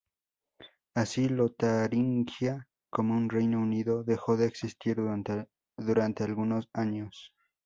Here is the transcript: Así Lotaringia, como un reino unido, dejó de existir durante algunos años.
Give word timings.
Así 0.95 1.29
Lotaringia, 1.29 2.67
como 2.89 3.13
un 3.15 3.29
reino 3.29 3.61
unido, 3.61 4.03
dejó 4.03 4.35
de 4.35 4.47
existir 4.47 4.95
durante 4.97 6.23
algunos 6.23 6.67
años. 6.73 7.35